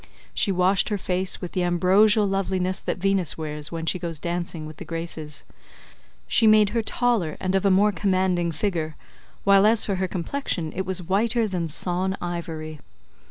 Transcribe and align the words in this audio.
She 0.33 0.51
washed 0.51 0.89
her 0.89 0.97
face 0.97 1.41
with 1.41 1.51
the 1.51 1.61
ambrosial 1.61 2.25
loveliness 2.25 2.81
that 2.81 2.97
Venus 2.97 3.37
wears 3.37 3.71
when 3.71 3.85
she 3.85 3.99
goes 3.99 4.17
dancing 4.17 4.65
with 4.65 4.77
the 4.77 4.83
Graces; 4.83 5.43
she 6.27 6.47
made 6.47 6.69
her 6.69 6.81
taller 6.81 7.37
and 7.39 7.53
of 7.53 7.65
a 7.67 7.69
more 7.69 7.91
commanding 7.91 8.51
figure, 8.51 8.95
while 9.43 9.63
as 9.63 9.85
for 9.85 9.97
her 9.97 10.07
complexion 10.07 10.73
it 10.75 10.87
was 10.87 11.03
whiter 11.03 11.47
than 11.47 11.67
sawn 11.67 12.17
ivory. 12.19 12.79